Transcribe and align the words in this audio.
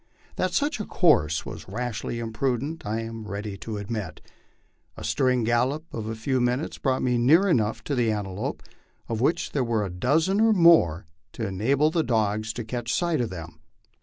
That 0.35 0.51
such 0.51 0.79
a 0.79 0.85
course 0.85 1.45
was 1.45 1.69
rashly 1.69 2.17
imprudent 2.17 2.87
I 2.87 3.01
am 3.01 3.27
ready 3.27 3.55
to 3.57 3.77
admit. 3.77 4.19
A 4.97 5.03
stir 5.03 5.25
ring 5.27 5.43
gallop 5.43 5.85
of 5.93 6.07
a 6.07 6.15
few 6.15 6.41
minutes 6.41 6.79
brought 6.79 7.03
me 7.03 7.19
near 7.19 7.47
enough 7.47 7.83
to 7.83 7.93
the 7.93 8.09
antelope, 8.11 8.63
of 9.07 9.21
which 9.21 9.51
there 9.51 9.63
were 9.63 9.85
a 9.85 9.91
dozen 9.91 10.41
or 10.41 10.53
more, 10.53 11.05
to 11.33 11.45
enable 11.45 11.91
the 11.91 12.01
dogs 12.01 12.51
to 12.53 12.63
catch 12.63 12.91
sight 12.91 13.21
of 13.21 13.29
them. 13.29 13.59